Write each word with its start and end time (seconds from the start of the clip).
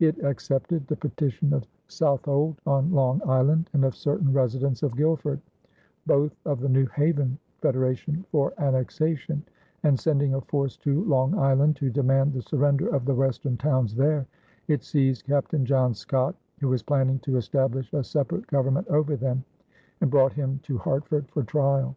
It 0.00 0.22
accepted 0.22 0.86
the 0.86 0.96
petition 0.96 1.54
of 1.54 1.66
Southold 1.88 2.60
on 2.66 2.92
Long 2.92 3.22
Island 3.24 3.70
and 3.72 3.86
of 3.86 3.96
certain 3.96 4.30
residents 4.30 4.82
of 4.82 4.94
Guilford, 4.94 5.40
both 6.04 6.36
of 6.44 6.60
the 6.60 6.68
New 6.68 6.84
Haven 6.88 7.38
federation, 7.62 8.22
for 8.30 8.52
annexation, 8.58 9.42
and, 9.82 9.98
sending 9.98 10.34
a 10.34 10.42
force 10.42 10.76
to 10.76 11.02
Long 11.04 11.38
Island 11.38 11.76
to 11.76 11.88
demand 11.90 12.34
the 12.34 12.42
surrender 12.42 12.88
of 12.94 13.06
the 13.06 13.14
western 13.14 13.56
towns 13.56 13.94
there, 13.94 14.26
it 14.68 14.84
seized 14.84 15.24
Captain 15.24 15.64
John 15.64 15.94
Scott, 15.94 16.34
who 16.60 16.68
was 16.68 16.82
planning 16.82 17.18
to 17.20 17.38
establish 17.38 17.90
a 17.94 18.04
separate 18.04 18.46
government 18.48 18.88
over 18.88 19.16
them, 19.16 19.42
and 20.02 20.10
brought 20.10 20.34
him 20.34 20.60
to 20.64 20.76
Hartford 20.76 21.30
for 21.30 21.42
trial. 21.44 21.96